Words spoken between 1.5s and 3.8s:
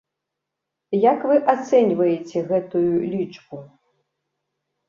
ацэньваеце гэтую лічбу?